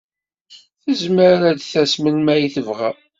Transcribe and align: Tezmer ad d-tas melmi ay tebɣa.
Tezmer 0.83 1.39
ad 1.49 1.55
d-tas 1.57 1.93
melmi 2.01 2.31
ay 2.33 2.43
tebɣa. 2.55 2.89